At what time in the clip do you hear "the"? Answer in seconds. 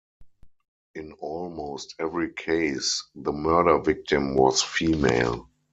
3.13-3.31